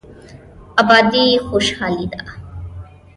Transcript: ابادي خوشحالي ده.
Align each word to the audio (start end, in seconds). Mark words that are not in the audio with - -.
ابادي 0.79 1.25
خوشحالي 1.47 2.05
ده. 2.11 2.21